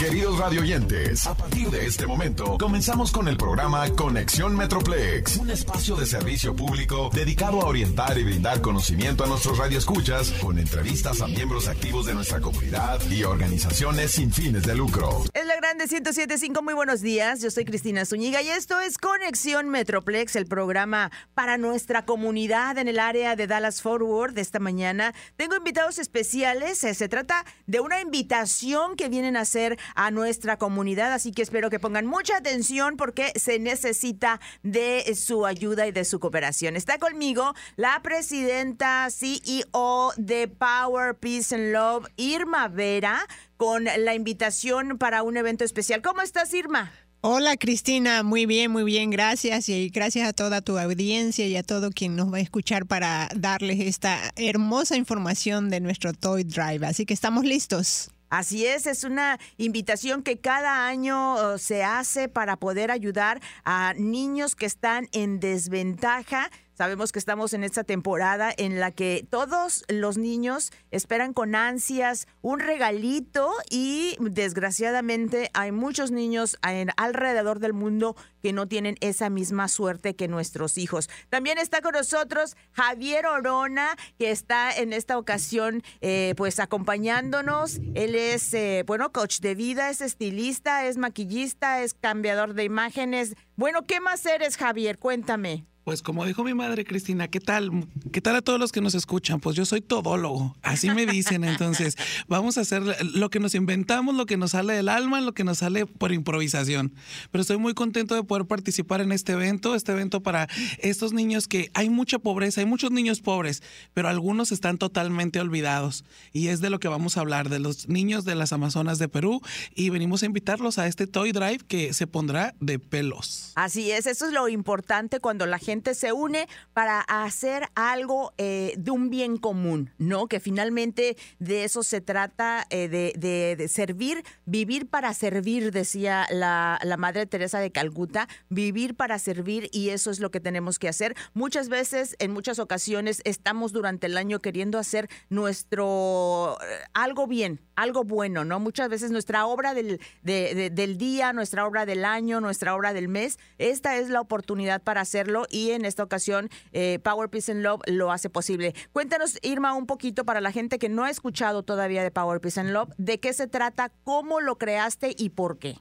Queridos 0.00 0.38
radioyentes, 0.38 1.26
a 1.26 1.34
partir 1.34 1.68
de 1.68 1.84
este 1.84 2.06
momento 2.06 2.56
comenzamos 2.56 3.12
con 3.12 3.28
el 3.28 3.36
programa 3.36 3.86
Conexión 3.90 4.56
Metroplex, 4.56 5.36
un 5.36 5.50
espacio 5.50 5.94
de 5.94 6.06
servicio 6.06 6.56
público 6.56 7.10
dedicado 7.12 7.60
a 7.60 7.66
orientar 7.66 8.16
y 8.16 8.24
brindar 8.24 8.62
conocimiento 8.62 9.24
a 9.24 9.26
nuestros 9.26 9.58
radioescuchas 9.58 10.32
con 10.40 10.58
entrevistas 10.58 11.20
a 11.20 11.26
miembros 11.26 11.68
activos 11.68 12.06
de 12.06 12.14
nuestra 12.14 12.40
comunidad 12.40 12.98
y 13.10 13.24
organizaciones 13.24 14.12
sin 14.12 14.32
fines 14.32 14.62
de 14.62 14.74
lucro. 14.74 15.22
Es 15.34 15.44
la 15.44 15.56
grande 15.56 15.84
1075, 15.84 16.62
muy 16.62 16.72
buenos 16.72 17.02
días. 17.02 17.42
Yo 17.42 17.50
soy 17.50 17.66
Cristina 17.66 18.06
Zúñiga 18.06 18.40
y 18.40 18.48
esto 18.48 18.80
es 18.80 18.96
Conexión 18.96 19.68
Metroplex, 19.68 20.34
el 20.34 20.46
programa 20.46 21.10
para 21.34 21.58
nuestra 21.58 22.06
comunidad 22.06 22.78
en 22.78 22.88
el 22.88 22.98
área 22.98 23.36
de 23.36 23.46
Dallas 23.46 23.82
Forward 23.82 24.38
esta 24.38 24.60
mañana. 24.60 25.12
Tengo 25.36 25.56
invitados 25.56 25.98
especiales. 25.98 26.82
Eh, 26.84 26.94
se 26.94 27.10
trata 27.10 27.44
de 27.66 27.80
una 27.80 28.00
invitación 28.00 28.96
que 28.96 29.10
vienen 29.10 29.36
a 29.36 29.40
hacer 29.40 29.78
a 29.94 30.10
nuestra 30.10 30.58
comunidad, 30.58 31.12
así 31.12 31.32
que 31.32 31.42
espero 31.42 31.70
que 31.70 31.78
pongan 31.78 32.06
mucha 32.06 32.36
atención 32.36 32.96
porque 32.96 33.32
se 33.36 33.58
necesita 33.58 34.40
de 34.62 35.14
su 35.14 35.46
ayuda 35.46 35.86
y 35.86 35.92
de 35.92 36.04
su 36.04 36.20
cooperación. 36.20 36.76
Está 36.76 36.98
conmigo 36.98 37.54
la 37.76 38.00
presidenta 38.02 39.08
CEO 39.10 40.12
de 40.16 40.48
Power, 40.48 41.14
Peace 41.16 41.54
and 41.54 41.72
Love, 41.72 42.06
Irma 42.16 42.68
Vera, 42.68 43.26
con 43.56 43.84
la 43.84 44.14
invitación 44.14 44.98
para 44.98 45.22
un 45.22 45.36
evento 45.36 45.64
especial. 45.64 46.02
¿Cómo 46.02 46.22
estás, 46.22 46.52
Irma? 46.54 46.92
Hola 47.22 47.58
Cristina, 47.58 48.22
muy 48.22 48.46
bien, 48.46 48.70
muy 48.70 48.82
bien, 48.82 49.10
gracias 49.10 49.68
y 49.68 49.90
gracias 49.90 50.26
a 50.26 50.32
toda 50.32 50.62
tu 50.62 50.78
audiencia 50.78 51.46
y 51.46 51.54
a 51.54 51.62
todo 51.62 51.90
quien 51.90 52.16
nos 52.16 52.32
va 52.32 52.38
a 52.38 52.40
escuchar 52.40 52.86
para 52.86 53.28
darles 53.36 53.78
esta 53.80 54.18
hermosa 54.36 54.96
información 54.96 55.68
de 55.68 55.80
nuestro 55.80 56.14
Toy 56.14 56.44
Drive. 56.44 56.86
Así 56.86 57.04
que 57.04 57.12
estamos 57.12 57.44
listos. 57.44 58.10
Así 58.30 58.64
es, 58.64 58.86
es 58.86 59.02
una 59.02 59.38
invitación 59.56 60.22
que 60.22 60.38
cada 60.38 60.86
año 60.86 61.54
uh, 61.54 61.58
se 61.58 61.82
hace 61.82 62.28
para 62.28 62.56
poder 62.56 62.92
ayudar 62.92 63.40
a 63.64 63.92
niños 63.98 64.54
que 64.54 64.66
están 64.66 65.08
en 65.12 65.40
desventaja 65.40 66.48
Sabemos 66.80 67.12
que 67.12 67.18
estamos 67.18 67.52
en 67.52 67.62
esta 67.62 67.84
temporada 67.84 68.54
en 68.56 68.80
la 68.80 68.90
que 68.90 69.26
todos 69.28 69.84
los 69.88 70.16
niños 70.16 70.72
esperan 70.90 71.34
con 71.34 71.54
ansias 71.54 72.26
un 72.40 72.58
regalito 72.58 73.52
y 73.68 74.16
desgraciadamente 74.18 75.50
hay 75.52 75.72
muchos 75.72 76.10
niños 76.10 76.56
alrededor 76.96 77.58
del 77.60 77.74
mundo 77.74 78.16
que 78.42 78.54
no 78.54 78.66
tienen 78.66 78.96
esa 79.02 79.28
misma 79.28 79.68
suerte 79.68 80.16
que 80.16 80.26
nuestros 80.26 80.78
hijos. 80.78 81.10
También 81.28 81.58
está 81.58 81.82
con 81.82 81.92
nosotros 81.92 82.56
Javier 82.72 83.26
Orona, 83.26 83.94
que 84.18 84.30
está 84.30 84.72
en 84.72 84.94
esta 84.94 85.18
ocasión 85.18 85.82
eh, 86.00 86.32
pues 86.38 86.58
acompañándonos. 86.60 87.78
Él 87.94 88.14
es, 88.14 88.54
eh, 88.54 88.84
bueno, 88.86 89.12
coach 89.12 89.40
de 89.40 89.54
vida, 89.54 89.90
es 89.90 90.00
estilista, 90.00 90.86
es 90.86 90.96
maquillista, 90.96 91.82
es 91.82 91.92
cambiador 91.92 92.54
de 92.54 92.64
imágenes. 92.64 93.34
Bueno, 93.54 93.84
¿qué 93.86 94.00
más 94.00 94.24
eres, 94.24 94.56
Javier? 94.56 94.98
Cuéntame. 94.98 95.66
Pues 95.90 96.02
como 96.02 96.24
dijo 96.24 96.44
mi 96.44 96.54
madre 96.54 96.84
Cristina, 96.84 97.26
¿qué 97.26 97.40
tal? 97.40 97.88
¿Qué 98.12 98.20
tal 98.20 98.36
a 98.36 98.42
todos 98.42 98.60
los 98.60 98.70
que 98.70 98.80
nos 98.80 98.94
escuchan? 98.94 99.40
Pues 99.40 99.56
yo 99.56 99.66
soy 99.66 99.80
todólogo, 99.80 100.54
así 100.62 100.88
me 100.88 101.04
dicen. 101.04 101.42
Entonces, 101.42 101.96
vamos 102.28 102.58
a 102.58 102.60
hacer 102.60 102.84
lo 103.12 103.28
que 103.28 103.40
nos 103.40 103.56
inventamos, 103.56 104.14
lo 104.14 104.24
que 104.24 104.36
nos 104.36 104.52
sale 104.52 104.74
del 104.74 104.88
alma, 104.88 105.20
lo 105.20 105.34
que 105.34 105.42
nos 105.42 105.58
sale 105.58 105.86
por 105.86 106.12
improvisación. 106.12 106.92
Pero 107.32 107.42
estoy 107.42 107.56
muy 107.56 107.74
contento 107.74 108.14
de 108.14 108.22
poder 108.22 108.46
participar 108.46 109.00
en 109.00 109.10
este 109.10 109.32
evento, 109.32 109.74
este 109.74 109.90
evento 109.90 110.20
para 110.20 110.46
estos 110.78 111.12
niños 111.12 111.48
que 111.48 111.72
hay 111.74 111.90
mucha 111.90 112.20
pobreza, 112.20 112.60
hay 112.60 112.68
muchos 112.68 112.92
niños 112.92 113.20
pobres, 113.20 113.60
pero 113.92 114.08
algunos 114.08 114.52
están 114.52 114.78
totalmente 114.78 115.40
olvidados. 115.40 116.04
Y 116.32 116.46
es 116.48 116.60
de 116.60 116.70
lo 116.70 116.78
que 116.78 116.86
vamos 116.86 117.16
a 117.16 117.22
hablar, 117.22 117.48
de 117.48 117.58
los 117.58 117.88
niños 117.88 118.24
de 118.24 118.36
las 118.36 118.52
Amazonas 118.52 119.00
de 119.00 119.08
Perú. 119.08 119.40
Y 119.74 119.90
venimos 119.90 120.22
a 120.22 120.26
invitarlos 120.26 120.78
a 120.78 120.86
este 120.86 121.08
Toy 121.08 121.32
Drive 121.32 121.64
que 121.66 121.92
se 121.94 122.06
pondrá 122.06 122.54
de 122.60 122.78
pelos. 122.78 123.50
Así 123.56 123.90
es, 123.90 124.06
eso 124.06 124.28
es 124.28 124.32
lo 124.32 124.48
importante 124.48 125.18
cuando 125.18 125.46
la 125.46 125.58
gente 125.58 125.79
se 125.94 126.12
une 126.12 126.48
para 126.72 127.00
hacer 127.00 127.68
algo 127.74 128.32
eh, 128.38 128.74
de 128.76 128.90
un 128.90 129.10
bien 129.10 129.36
común, 129.36 129.92
¿no? 129.98 130.26
Que 130.26 130.40
finalmente 130.40 131.16
de 131.38 131.64
eso 131.64 131.82
se 131.82 132.00
trata, 132.00 132.66
eh, 132.70 132.88
de, 132.88 133.68
servir, 133.68 134.22
vivir 134.46 134.88
para 134.88 135.12
servir, 135.14 135.72
decía 135.72 136.26
la, 136.30 136.78
la 136.82 136.96
Madre 136.96 137.26
Teresa 137.26 137.60
de 137.60 137.70
Calcuta, 137.70 138.28
vivir 138.48 138.94
para 138.94 139.18
servir 139.18 139.68
y 139.72 139.90
eso 139.90 140.10
es 140.10 140.20
lo 140.20 140.30
que 140.30 140.40
tenemos 140.40 140.78
que 140.78 140.88
hacer. 140.88 141.14
Muchas 141.34 141.68
veces, 141.68 142.16
en 142.18 142.32
muchas 142.32 142.58
ocasiones, 142.58 143.22
estamos 143.24 143.72
durante 143.72 144.06
el 144.06 144.16
año 144.16 144.40
queriendo 144.40 144.78
hacer 144.78 145.08
nuestro 145.28 146.58
eh, 146.62 146.84
algo 146.94 147.26
bien, 147.26 147.60
algo 147.76 148.04
bueno, 148.04 148.44
¿no? 148.44 148.60
Muchas 148.60 148.88
veces 148.88 149.10
nuestra 149.10 149.46
obra 149.46 149.74
del, 149.74 150.00
del 150.22 150.98
día, 150.98 151.32
nuestra 151.32 151.66
obra 151.66 151.86
del 151.86 152.04
año, 152.04 152.40
nuestra 152.40 152.74
obra 152.74 152.92
del 152.92 153.08
mes, 153.08 153.38
esta 153.58 153.96
es 153.96 154.10
la 154.10 154.20
oportunidad 154.20 154.82
para 154.82 155.00
hacerlo 155.00 155.46
y 155.50 155.59
en 155.68 155.84
esta 155.84 156.02
ocasión 156.02 156.48
eh, 156.72 156.98
Power, 157.02 157.28
Peace 157.28 157.52
and 157.52 157.62
Love 157.62 157.82
lo 157.86 158.10
hace 158.10 158.30
posible. 158.30 158.74
Cuéntanos, 158.92 159.38
Irma, 159.42 159.74
un 159.74 159.86
poquito 159.86 160.24
para 160.24 160.40
la 160.40 160.52
gente 160.52 160.78
que 160.78 160.88
no 160.88 161.04
ha 161.04 161.10
escuchado 161.10 161.62
todavía 161.62 162.02
de 162.02 162.10
Power, 162.10 162.40
Peace 162.40 162.60
and 162.60 162.70
Love, 162.70 162.90
de 162.96 163.20
qué 163.20 163.32
se 163.32 163.46
trata, 163.46 163.92
cómo 164.04 164.40
lo 164.40 164.56
creaste 164.56 165.14
y 165.16 165.30
por 165.30 165.58
qué. 165.58 165.76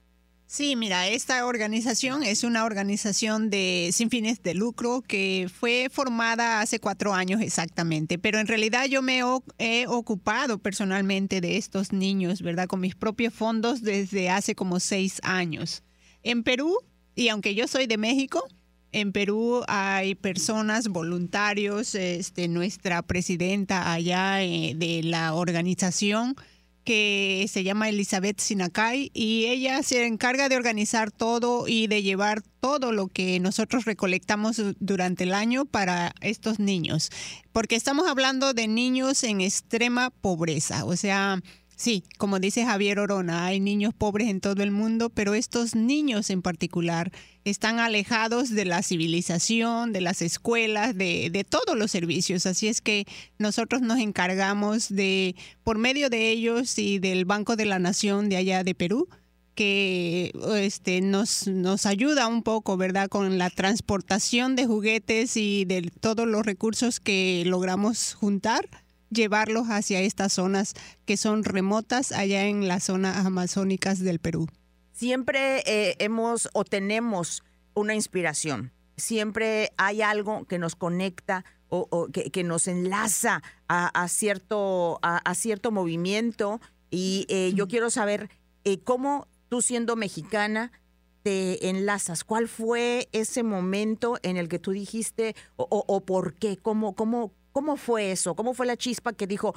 Sí, 0.51 0.75
mira, 0.75 1.07
esta 1.07 1.45
organización 1.45 2.23
es 2.23 2.43
una 2.43 2.65
organización 2.65 3.51
de 3.51 3.91
sin 3.93 4.09
fines 4.09 4.41
de 4.41 4.55
lucro 4.55 5.03
que 5.03 5.47
fue 5.47 5.89
formada 5.91 6.59
hace 6.59 6.79
cuatro 6.79 7.13
años 7.13 7.39
exactamente, 7.39 8.17
pero 8.17 8.39
en 8.39 8.47
realidad 8.47 8.85
yo 8.87 9.03
me 9.03 9.21
he 9.59 9.85
ocupado 9.85 10.57
personalmente 10.57 11.39
de 11.39 11.57
estos 11.57 11.93
niños, 11.93 12.41
¿verdad? 12.41 12.67
Con 12.67 12.79
mis 12.79 12.95
propios 12.95 13.31
fondos 13.31 13.83
desde 13.83 14.31
hace 14.31 14.55
como 14.55 14.79
seis 14.79 15.19
años. 15.21 15.83
En 16.23 16.41
Perú, 16.41 16.79
y 17.13 17.29
aunque 17.29 17.53
yo 17.53 17.67
soy 17.67 17.85
de 17.85 17.99
México, 17.99 18.47
en 18.91 19.11
Perú 19.11 19.63
hay 19.67 20.15
personas, 20.15 20.87
voluntarios, 20.87 21.95
este, 21.95 22.47
nuestra 22.47 23.01
presidenta 23.01 23.91
allá 23.91 24.43
eh, 24.43 24.73
de 24.75 25.03
la 25.03 25.33
organización 25.33 26.35
que 26.83 27.45
se 27.49 27.63
llama 27.63 27.89
Elizabeth 27.89 28.39
Sinacay 28.39 29.11
y 29.13 29.45
ella 29.45 29.83
se 29.83 30.07
encarga 30.07 30.49
de 30.49 30.55
organizar 30.55 31.11
todo 31.11 31.67
y 31.67 31.85
de 31.85 32.01
llevar 32.01 32.41
todo 32.61 32.91
lo 32.91 33.07
que 33.07 33.39
nosotros 33.39 33.85
recolectamos 33.85 34.59
durante 34.79 35.25
el 35.25 35.33
año 35.33 35.65
para 35.65 36.15
estos 36.21 36.57
niños, 36.57 37.11
porque 37.51 37.75
estamos 37.75 38.07
hablando 38.07 38.53
de 38.53 38.67
niños 38.67 39.23
en 39.23 39.41
extrema 39.41 40.09
pobreza, 40.09 40.83
o 40.85 40.95
sea, 40.95 41.39
Sí, 41.79 42.03
como 42.17 42.39
dice 42.39 42.65
Javier 42.65 42.99
Orona, 42.99 43.45
hay 43.45 43.61
niños 43.61 43.93
pobres 43.93 44.27
en 44.27 44.41
todo 44.41 44.63
el 44.63 44.69
mundo, 44.69 45.09
pero 45.09 45.33
estos 45.33 45.75
niños 45.75 46.29
en 46.29 46.41
particular 46.41 47.09
están 47.45 47.79
alejados 47.79 48.49
de 48.49 48.65
la 48.65 48.83
civilización, 48.83 49.93
de 49.93 50.01
las 50.01 50.21
escuelas, 50.21 50.97
de, 50.97 51.29
de, 51.31 51.45
todos 51.45 51.77
los 51.77 51.89
servicios. 51.89 52.45
Así 52.45 52.67
es 52.67 52.81
que 52.81 53.05
nosotros 53.37 53.81
nos 53.81 53.99
encargamos 53.99 54.89
de, 54.89 55.37
por 55.63 55.77
medio 55.77 56.09
de 56.09 56.31
ellos 56.31 56.77
y 56.77 56.99
del 56.99 57.23
Banco 57.23 57.55
de 57.55 57.65
la 57.65 57.79
Nación 57.79 58.27
de 58.27 58.35
allá 58.35 58.65
de 58.65 58.75
Perú, 58.75 59.07
que 59.55 60.33
este, 60.57 60.99
nos, 60.99 61.47
nos 61.47 61.85
ayuda 61.85 62.27
un 62.27 62.43
poco, 62.43 62.75
¿verdad?, 62.75 63.07
con 63.07 63.37
la 63.37 63.49
transportación 63.49 64.57
de 64.57 64.65
juguetes 64.65 65.37
y 65.37 65.63
de 65.63 65.89
todos 66.01 66.27
los 66.27 66.45
recursos 66.45 66.99
que 66.99 67.43
logramos 67.45 68.15
juntar 68.15 68.67
llevarlos 69.09 69.67
hacia 69.67 70.01
estas 70.01 70.33
zonas 70.33 70.73
que 71.05 71.17
son 71.17 71.43
remotas 71.43 72.11
allá 72.11 72.45
en 72.45 72.67
las 72.67 72.83
zonas 72.85 73.25
amazónicas 73.25 73.99
del 73.99 74.19
Perú. 74.19 74.47
Siempre 74.91 75.63
eh, 75.65 75.95
hemos 75.99 76.49
o 76.53 76.65
tenemos 76.65 77.43
una 77.73 77.95
inspiración. 77.95 78.73
Siempre 78.97 79.71
hay 79.77 80.01
algo 80.01 80.45
que 80.45 80.59
nos 80.59 80.75
conecta 80.75 81.45
o, 81.69 82.07
que, 82.11 82.43
nos 82.43 82.67
enlaza 82.67 83.43
a, 83.67 84.07
cierto, 84.07 84.99
a, 85.01 85.35
cierto 85.35 85.71
movimiento. 85.71 86.59
Y 86.89 87.25
eh, 87.29 87.53
yo 87.53 87.67
quiero 87.67 87.89
saber 87.91 88.29
eh, 88.63 88.79
cómo 88.79 89.27
tú 89.49 89.61
siendo 89.61 89.95
mexicana 89.95 90.71
te 91.23 91.69
enlazas. 91.69 92.23
¿Cuál 92.23 92.47
fue 92.47 93.07
ese 93.11 93.43
momento 93.43 94.17
en 94.23 94.35
el 94.35 94.49
que 94.49 94.59
tú 94.59 94.71
dijiste 94.71 95.35
o, 95.55 95.67
o 95.69 96.01
por 96.01 96.33
qué? 96.33 96.57
¿Cómo, 96.57 96.95
cómo, 96.95 97.31
¿Cómo 97.51 97.77
fue 97.77 98.11
eso? 98.11 98.35
¿Cómo 98.35 98.53
fue 98.53 98.65
la 98.65 98.77
chispa 98.77 99.13
que 99.13 99.27
dijo, 99.27 99.53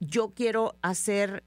yo 0.00 0.32
quiero 0.34 0.76
hacer 0.82 1.42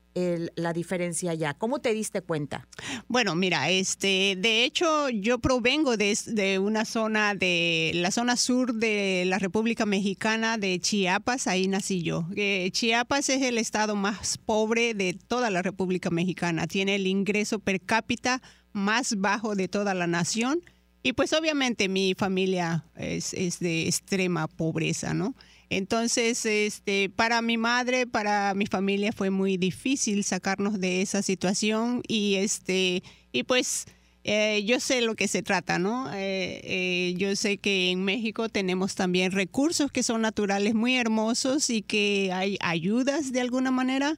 la 0.56 0.74
diferencia 0.74 1.34
ya. 1.34 1.54
¿Cómo 1.54 1.80
te 1.80 1.94
diste 1.94 2.22
cuenta? 2.22 2.68
Bueno, 3.08 3.36
mira, 3.36 3.70
este, 3.70 4.36
de 4.38 4.66
hecho, 4.66 5.10
yo 5.10 5.40
provengo 5.40 5.98
de, 5.98 6.60
una 6.60 6.86
zona 6.86 7.36
de 7.36 7.92
la 7.96 8.12
zona 8.12 8.36
sur 8.36 8.74
de 8.74 9.24
la 9.26 9.40
República 9.40 9.86
Mexicana 9.86 10.58
de 10.58 10.80
Chiapas, 10.80 11.48
ahí 11.48 11.68
nací 11.68 12.02
yo. 12.02 12.26
Eh, 12.36 12.70
Chiapas 12.72 13.30
es 13.30 13.42
el 13.42 13.58
estado 13.58 13.96
más 13.96 14.38
pobre 14.38 14.94
de 14.94 15.14
toda 15.14 15.50
la 15.50 15.62
República 15.62 16.10
Mexicana. 16.10 16.68
Tiene 16.68 16.96
el 16.96 17.08
ingreso 17.08 17.60
per 17.60 17.82
cápita 17.82 18.42
más 18.74 19.16
bajo 19.18 19.56
de 19.56 19.68
toda 19.68 19.94
la 19.94 20.08
nación. 20.08 20.62
Y 21.02 21.14
pues 21.14 21.34
obviamente 21.34 21.88
mi 21.88 22.14
familia 22.14 22.86
es, 22.96 23.34
es 23.34 23.60
de 23.60 23.88
extrema 23.88 24.48
pobreza, 24.48 25.14
¿no? 25.14 25.36
Entonces, 25.70 26.46
este, 26.46 27.10
para 27.10 27.42
mi 27.42 27.58
madre, 27.58 28.08
para 28.08 28.54
mi 28.56 28.66
familia 28.66 29.12
fue 29.14 29.30
muy 29.30 29.58
difícil 29.58 30.24
sacarnos 30.24 30.80
de 30.80 31.02
esa 31.02 31.22
situación 31.22 32.02
y 32.08 32.36
este, 32.36 33.04
y 33.32 33.44
pues 33.44 33.86
eh, 34.24 34.64
yo 34.66 34.80
sé 34.80 35.02
lo 35.02 35.16
que 35.16 35.28
se 35.28 35.44
trata, 35.44 35.80
¿no? 35.80 36.12
Eh, 36.14 36.62
eh, 36.64 37.14
yo 37.18 37.36
sé 37.36 37.58
que 37.58 37.92
en 37.92 38.04
México 38.04 38.50
tenemos 38.50 38.96
también 38.96 39.32
recursos 39.32 39.92
que 39.92 40.04
son 40.04 40.22
naturales 40.22 40.74
muy 40.74 40.96
hermosos 40.98 41.70
y 41.70 41.84
que 41.84 42.32
hay 42.34 42.58
ayudas 42.62 43.32
de 43.32 43.42
alguna 43.42 43.72
manera, 43.72 44.18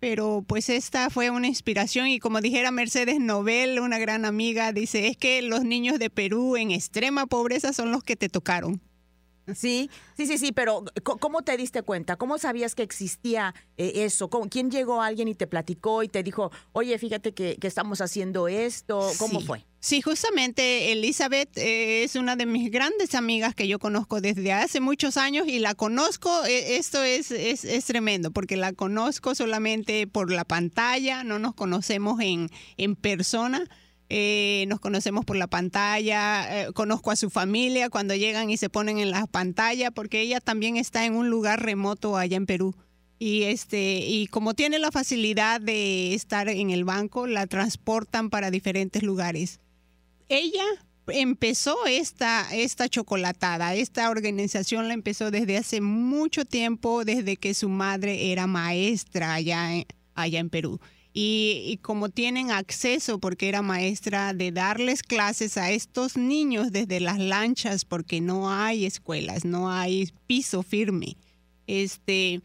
pero 0.00 0.42
pues 0.46 0.70
esta 0.70 1.10
fue 1.10 1.30
una 1.30 1.46
inspiración 1.46 2.08
y 2.08 2.18
como 2.18 2.40
dijera 2.40 2.70
Mercedes 2.70 3.20
Nobel, 3.20 3.78
una 3.80 3.98
gran 3.98 4.24
amiga, 4.24 4.72
dice, 4.72 5.06
es 5.06 5.16
que 5.16 5.42
los 5.42 5.62
niños 5.62 5.98
de 5.98 6.10
Perú 6.10 6.56
en 6.56 6.70
extrema 6.70 7.26
pobreza 7.26 7.72
son 7.72 7.92
los 7.92 8.02
que 8.02 8.16
te 8.16 8.28
tocaron. 8.28 8.80
Sí, 9.54 9.90
sí, 10.16 10.26
sí, 10.26 10.38
sí, 10.38 10.52
pero 10.52 10.84
¿cómo 11.02 11.42
te 11.42 11.56
diste 11.56 11.82
cuenta? 11.82 12.16
¿Cómo 12.16 12.38
sabías 12.38 12.74
que 12.74 12.82
existía 12.82 13.54
eh, 13.76 13.92
eso? 13.96 14.28
¿Quién 14.28 14.70
llegó 14.70 15.02
a 15.02 15.06
alguien 15.06 15.28
y 15.28 15.34
te 15.34 15.46
platicó 15.46 16.02
y 16.02 16.08
te 16.08 16.22
dijo, 16.22 16.50
oye, 16.72 16.96
fíjate 16.98 17.34
que, 17.34 17.58
estamos 17.60 18.00
haciendo 18.00 18.48
esto? 18.48 19.10
¿Cómo 19.18 19.40
fue? 19.40 19.64
Sí, 19.80 20.02
justamente 20.02 20.92
Elizabeth 20.92 21.56
eh, 21.56 22.04
es 22.04 22.14
una 22.14 22.36
de 22.36 22.46
mis 22.46 22.70
grandes 22.70 23.14
amigas 23.14 23.54
que 23.54 23.66
yo 23.66 23.78
conozco 23.78 24.20
desde 24.20 24.52
hace 24.52 24.80
muchos 24.80 25.16
años 25.16 25.48
y 25.48 25.58
la 25.58 25.74
conozco, 25.74 26.44
eh, 26.44 26.76
esto 26.76 27.02
es, 27.02 27.30
es, 27.30 27.64
es, 27.64 27.84
tremendo, 27.86 28.30
porque 28.30 28.56
la 28.56 28.74
conozco 28.74 29.34
solamente 29.34 30.06
por 30.06 30.30
la 30.30 30.44
pantalla, 30.44 31.24
no 31.24 31.38
nos 31.38 31.54
conocemos 31.54 32.20
en, 32.20 32.50
en 32.76 32.94
persona 32.94 33.64
eh, 34.12 34.64
nos 34.66 34.80
conocemos 34.80 35.24
por 35.24 35.36
la 35.36 35.46
pantalla, 35.46 36.62
eh, 36.62 36.72
conozco 36.72 37.12
a 37.12 37.16
su 37.16 37.30
familia 37.30 37.90
cuando 37.90 38.16
llegan 38.16 38.50
y 38.50 38.56
se 38.56 38.68
ponen 38.68 38.98
en 38.98 39.12
la 39.12 39.24
pantalla, 39.28 39.92
porque 39.92 40.20
ella 40.20 40.40
también 40.40 40.76
está 40.76 41.06
en 41.06 41.14
un 41.14 41.30
lugar 41.30 41.62
remoto 41.62 42.16
allá 42.16 42.36
en 42.36 42.44
Perú. 42.44 42.74
Y, 43.20 43.44
este, 43.44 44.00
y 44.00 44.26
como 44.26 44.54
tiene 44.54 44.80
la 44.80 44.90
facilidad 44.90 45.60
de 45.60 46.14
estar 46.14 46.48
en 46.48 46.70
el 46.70 46.84
banco, 46.84 47.28
la 47.28 47.46
transportan 47.46 48.30
para 48.30 48.50
diferentes 48.50 49.04
lugares. 49.04 49.60
Ella 50.30 50.64
empezó 51.08 51.86
esta, 51.86 52.46
esta 52.54 52.88
chocolatada, 52.88 53.74
esta 53.74 54.08
organización 54.10 54.86
la 54.86 54.94
empezó 54.94 55.32
desde 55.32 55.56
hace 55.56 55.80
mucho 55.80 56.44
tiempo, 56.44 57.04
desde 57.04 57.36
que 57.36 57.52
su 57.52 57.68
madre 57.68 58.30
era 58.30 58.46
maestra 58.46 59.34
allá 59.34 59.84
allá 60.14 60.38
en 60.38 60.50
Perú. 60.50 60.80
Y, 61.12 61.80
como 61.82 62.08
tienen 62.08 62.52
acceso, 62.52 63.18
porque 63.18 63.48
era 63.48 63.62
maestra, 63.62 64.32
de 64.32 64.52
darles 64.52 65.02
clases 65.02 65.56
a 65.56 65.72
estos 65.72 66.16
niños 66.16 66.70
desde 66.70 67.00
las 67.00 67.18
lanchas, 67.18 67.84
porque 67.84 68.20
no 68.20 68.48
hay 68.48 68.86
escuelas, 68.86 69.44
no 69.44 69.72
hay 69.72 70.12
piso 70.28 70.62
firme. 70.62 71.16
Este, 71.66 72.40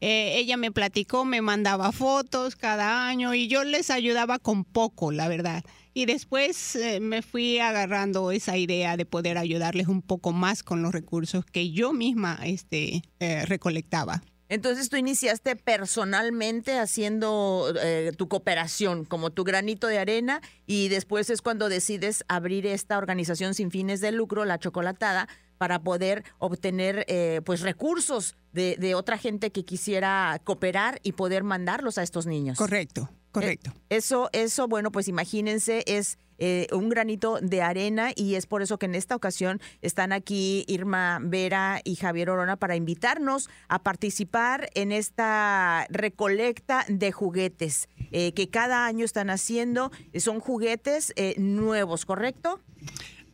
eh, 0.00 0.38
ella 0.38 0.56
me 0.56 0.70
platicó, 0.70 1.24
me 1.24 1.40
mandaba 1.40 1.90
fotos 1.92 2.54
cada 2.56 3.08
año 3.08 3.34
y 3.34 3.48
yo 3.48 3.64
les 3.64 3.90
ayudaba 3.90 4.38
con 4.38 4.64
poco, 4.64 5.10
la 5.10 5.28
verdad. 5.28 5.64
Y 5.94 6.04
después 6.04 6.76
eh, 6.76 7.00
me 7.00 7.22
fui 7.22 7.58
agarrando 7.58 8.30
esa 8.30 8.58
idea 8.58 8.98
de 8.98 9.06
poder 9.06 9.38
ayudarles 9.38 9.88
un 9.88 10.02
poco 10.02 10.32
más 10.32 10.62
con 10.62 10.82
los 10.82 10.92
recursos 10.92 11.46
que 11.46 11.70
yo 11.70 11.94
misma 11.94 12.38
este, 12.44 13.02
eh, 13.20 13.46
recolectaba. 13.46 14.22
Entonces 14.48 14.90
tú 14.90 14.96
iniciaste 14.96 15.56
personalmente 15.56 16.78
haciendo 16.78 17.74
tu 18.16 18.28
cooperación, 18.28 19.04
como 19.04 19.30
tu 19.30 19.42
granito 19.42 19.88
de 19.88 19.98
arena, 19.98 20.40
y 20.66 20.86
después 20.86 21.30
es 21.30 21.42
cuando 21.42 21.68
decides 21.68 22.24
abrir 22.28 22.64
esta 22.64 22.96
organización 22.96 23.54
sin 23.54 23.72
fines 23.72 24.00
de 24.00 24.12
lucro, 24.12 24.44
la 24.44 24.60
chocolatada, 24.60 25.26
para 25.58 25.82
poder 25.82 26.24
obtener 26.38 27.04
eh, 27.08 27.40
pues 27.44 27.60
recursos 27.60 28.36
de, 28.52 28.76
de, 28.78 28.94
otra 28.94 29.18
gente 29.18 29.50
que 29.50 29.64
quisiera 29.64 30.40
cooperar 30.44 31.00
y 31.02 31.12
poder 31.12 31.44
mandarlos 31.44 31.98
a 31.98 32.02
estos 32.02 32.26
niños. 32.26 32.58
Correcto, 32.58 33.10
correcto. 33.32 33.70
Eh, 33.90 33.96
eso, 33.96 34.30
eso, 34.32 34.68
bueno, 34.68 34.90
pues 34.90 35.08
imagínense, 35.08 35.84
es 35.86 36.18
eh, 36.38 36.66
un 36.72 36.90
granito 36.90 37.38
de 37.40 37.62
arena 37.62 38.10
y 38.14 38.34
es 38.34 38.46
por 38.46 38.60
eso 38.60 38.78
que 38.78 38.86
en 38.86 38.94
esta 38.94 39.16
ocasión 39.16 39.60
están 39.80 40.12
aquí 40.12 40.64
Irma 40.68 41.18
Vera 41.22 41.80
y 41.82 41.96
Javier 41.96 42.28
Orona 42.28 42.56
para 42.56 42.76
invitarnos 42.76 43.48
a 43.68 43.82
participar 43.82 44.68
en 44.74 44.92
esta 44.92 45.86
recolecta 45.88 46.84
de 46.88 47.10
juguetes 47.10 47.88
eh, 48.12 48.32
que 48.32 48.50
cada 48.50 48.86
año 48.86 49.04
están 49.04 49.30
haciendo. 49.30 49.90
Son 50.16 50.40
juguetes 50.40 51.12
eh, 51.16 51.34
nuevos, 51.38 52.04
¿correcto? 52.04 52.60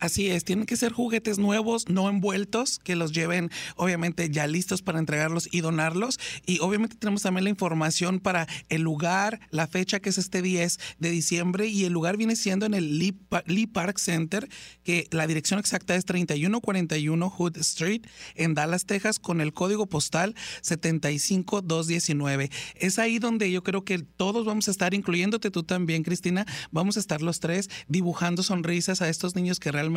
Así 0.03 0.29
es, 0.29 0.43
tienen 0.43 0.65
que 0.65 0.75
ser 0.75 0.91
juguetes 0.91 1.39
nuevos, 1.39 1.87
no 1.87 2.09
envueltos, 2.09 2.77
que 2.79 2.97
los 2.97 3.13
lleven 3.13 3.49
obviamente 3.77 4.29
ya 4.29 4.47
listos 4.47 4.81
para 4.81 4.99
entregarlos 4.99 5.47
y 5.49 5.61
donarlos. 5.61 6.19
Y 6.45 6.59
obviamente 6.59 6.97
tenemos 6.97 7.21
también 7.21 7.45
la 7.45 7.49
información 7.49 8.19
para 8.19 8.45
el 8.67 8.81
lugar, 8.81 9.39
la 9.49 9.65
fecha 9.65 10.01
que 10.01 10.09
es 10.09 10.17
este 10.17 10.41
10 10.41 10.77
de 10.99 11.09
diciembre 11.09 11.67
y 11.67 11.85
el 11.85 11.93
lugar 11.93 12.17
viene 12.17 12.35
siendo 12.35 12.65
en 12.65 12.73
el 12.73 12.99
Lee, 12.99 13.65
Park 13.65 13.97
Center, 13.97 14.49
que 14.83 15.07
la 15.11 15.25
dirección 15.25 15.57
exacta 15.57 15.95
es 15.95 16.03
3141 16.03 17.29
Hood 17.29 17.55
Street 17.59 18.01
en 18.35 18.55
Dallas, 18.55 18.85
Texas, 18.85 19.19
con 19.19 19.39
el 19.39 19.53
código 19.53 19.85
postal 19.85 20.35
75219. 20.63 22.51
Es 22.75 22.99
ahí 22.99 23.19
donde 23.19 23.49
yo 23.49 23.63
creo 23.63 23.85
que 23.85 23.99
todos 23.99 24.45
vamos 24.45 24.67
a 24.67 24.71
estar, 24.71 24.93
incluyéndote 24.93 25.49
tú 25.49 25.63
también, 25.63 26.03
Cristina, 26.03 26.45
vamos 26.71 26.97
a 26.97 26.99
estar 26.99 27.21
los 27.21 27.39
tres 27.39 27.69
dibujando 27.87 28.43
sonrisas 28.43 29.01
a 29.01 29.07
estos 29.07 29.37
niños 29.37 29.61
que 29.61 29.71
realmente 29.71 29.92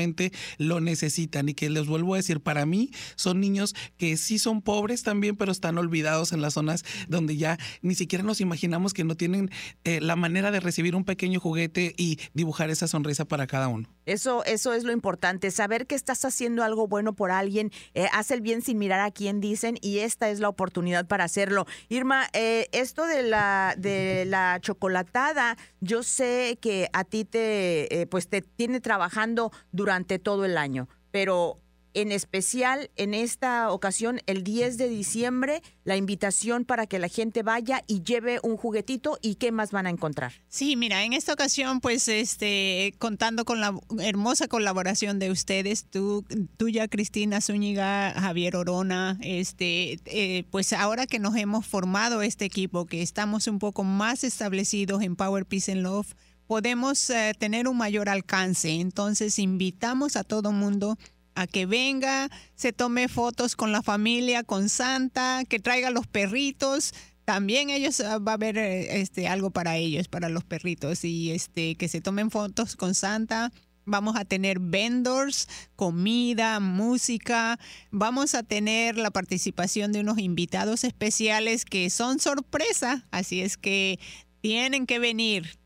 lo 0.58 0.80
necesitan 0.80 1.48
y 1.48 1.54
que 1.54 1.70
les 1.70 1.86
vuelvo 1.86 2.14
a 2.14 2.18
decir, 2.18 2.40
para 2.40 2.66
mí 2.66 2.90
son 3.16 3.40
niños 3.40 3.74
que 3.96 4.16
sí 4.16 4.38
son 4.38 4.62
pobres 4.62 5.02
también, 5.02 5.36
pero 5.36 5.52
están 5.52 5.78
olvidados 5.78 6.32
en 6.32 6.40
las 6.40 6.54
zonas 6.54 6.84
donde 7.08 7.36
ya 7.36 7.58
ni 7.82 7.94
siquiera 7.94 8.24
nos 8.24 8.40
imaginamos 8.40 8.94
que 8.94 9.04
no 9.04 9.16
tienen 9.16 9.50
eh, 9.84 10.00
la 10.00 10.16
manera 10.16 10.50
de 10.50 10.60
recibir 10.60 10.94
un 10.94 11.04
pequeño 11.04 11.40
juguete 11.40 11.94
y 11.96 12.18
dibujar 12.34 12.70
esa 12.70 12.88
sonrisa 12.88 13.24
para 13.24 13.46
cada 13.46 13.68
uno. 13.68 13.95
Eso, 14.06 14.44
eso 14.44 14.72
es 14.72 14.84
lo 14.84 14.92
importante, 14.92 15.50
saber 15.50 15.86
que 15.86 15.94
estás 15.94 16.24
haciendo 16.24 16.64
algo 16.64 16.86
bueno 16.86 17.12
por 17.14 17.30
alguien, 17.30 17.70
eh, 17.94 18.06
hace 18.12 18.34
el 18.34 18.40
bien 18.40 18.62
sin 18.62 18.78
mirar 18.78 19.00
a 19.00 19.10
quién 19.10 19.40
dicen 19.40 19.76
y 19.82 19.98
esta 19.98 20.30
es 20.30 20.40
la 20.40 20.48
oportunidad 20.48 21.06
para 21.06 21.24
hacerlo. 21.24 21.66
Irma, 21.88 22.26
eh, 22.32 22.68
esto 22.72 23.06
de 23.06 23.22
la, 23.22 23.74
de 23.76 24.24
la 24.26 24.58
chocolatada, 24.60 25.56
yo 25.80 26.02
sé 26.02 26.58
que 26.60 26.88
a 26.92 27.04
ti 27.04 27.24
te, 27.24 28.06
pues 28.10 28.28
te 28.28 28.42
tiene 28.42 28.80
trabajando 28.80 29.52
durante 29.72 30.18
todo 30.18 30.44
el 30.44 30.56
año, 30.56 30.88
pero 31.10 31.60
en 31.96 32.12
especial 32.12 32.90
en 32.96 33.14
esta 33.14 33.72
ocasión, 33.72 34.20
el 34.26 34.44
10 34.44 34.76
de 34.76 34.88
diciembre, 34.90 35.62
la 35.82 35.96
invitación 35.96 36.66
para 36.66 36.86
que 36.86 36.98
la 36.98 37.08
gente 37.08 37.42
vaya 37.42 37.82
y 37.86 38.02
lleve 38.02 38.38
un 38.42 38.58
juguetito 38.58 39.18
y 39.22 39.36
qué 39.36 39.50
más 39.50 39.72
van 39.72 39.86
a 39.86 39.90
encontrar. 39.90 40.34
Sí, 40.48 40.76
mira, 40.76 41.04
en 41.04 41.14
esta 41.14 41.32
ocasión, 41.32 41.80
pues, 41.80 42.06
este, 42.08 42.94
contando 42.98 43.46
con 43.46 43.62
la 43.62 43.74
hermosa 43.98 44.46
colaboración 44.46 45.18
de 45.18 45.30
ustedes, 45.30 45.86
tú, 45.86 46.22
tuya, 46.58 46.86
Cristina 46.86 47.40
Zúñiga, 47.40 48.12
Javier 48.12 48.56
Orona, 48.56 49.16
este, 49.22 49.98
eh, 50.04 50.44
pues 50.50 50.74
ahora 50.74 51.06
que 51.06 51.18
nos 51.18 51.34
hemos 51.36 51.66
formado 51.66 52.20
este 52.20 52.44
equipo, 52.44 52.84
que 52.84 53.00
estamos 53.00 53.46
un 53.46 53.58
poco 53.58 53.84
más 53.84 54.22
establecidos 54.22 55.02
en 55.02 55.16
Power, 55.16 55.46
Peace 55.46 55.72
and 55.72 55.80
Love, 55.80 56.14
podemos 56.46 57.10
eh, 57.10 57.32
tener 57.38 57.68
un 57.68 57.76
mayor 57.76 58.08
alcance. 58.08 58.70
Entonces 58.70 59.38
invitamos 59.38 60.16
a 60.16 60.24
todo 60.24 60.52
mundo 60.52 60.98
a 61.36 61.46
que 61.46 61.66
venga, 61.66 62.28
se 62.56 62.72
tome 62.72 63.08
fotos 63.08 63.54
con 63.54 63.70
la 63.70 63.82
familia, 63.82 64.42
con 64.42 64.68
Santa, 64.68 65.44
que 65.48 65.60
traiga 65.60 65.90
los 65.90 66.06
perritos. 66.06 66.92
También 67.24 67.70
ellos 67.70 68.00
ah, 68.00 68.18
va 68.18 68.32
a 68.32 68.34
haber 68.34 68.58
eh, 68.58 69.00
este 69.00 69.28
algo 69.28 69.50
para 69.50 69.76
ellos, 69.76 70.08
para 70.08 70.28
los 70.28 70.44
perritos 70.44 71.04
y 71.04 71.30
este 71.30 71.76
que 71.76 71.88
se 71.88 72.00
tomen 72.00 72.30
fotos 72.30 72.74
con 72.74 72.94
Santa. 72.94 73.52
Vamos 73.84 74.16
a 74.16 74.24
tener 74.24 74.58
vendors, 74.58 75.48
comida, 75.76 76.58
música. 76.58 77.58
Vamos 77.92 78.34
a 78.34 78.42
tener 78.42 78.96
la 78.96 79.10
participación 79.10 79.92
de 79.92 80.00
unos 80.00 80.18
invitados 80.18 80.82
especiales 80.82 81.64
que 81.64 81.88
son 81.90 82.18
sorpresa. 82.18 83.06
Así 83.12 83.42
es 83.42 83.56
que 83.56 84.00
tienen 84.40 84.86
que 84.86 84.98
venir. 84.98 85.58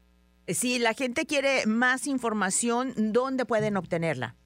Si 0.48 0.78
la 0.78 0.94
gente 0.94 1.26
quiere 1.26 1.64
más 1.66 2.06
información, 2.06 2.92
¿dónde 3.12 3.46
pueden 3.46 3.76
obtenerla? 3.76 4.36